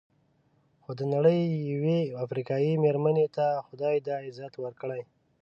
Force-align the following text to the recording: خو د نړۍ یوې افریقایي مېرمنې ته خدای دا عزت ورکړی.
خو 0.83 0.91
د 0.99 1.01
نړۍ 1.13 1.39
یوې 1.73 1.99
افریقایي 2.25 2.73
مېرمنې 2.83 3.27
ته 3.35 3.45
خدای 3.67 3.95
دا 4.07 4.15
عزت 4.27 4.53
ورکړی. 4.63 5.01